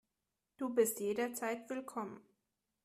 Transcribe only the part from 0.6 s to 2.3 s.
bist jederzeit willkommen.